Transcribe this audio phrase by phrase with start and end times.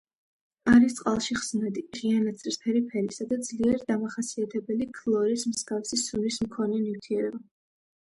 [0.69, 7.49] არის წყალში ხსნადი, ღია ნაცრისფერი ფერისა და ძლიერ დამახასიათებელი ქლორის მსგავსი სუნის მქონე ნივთიერება.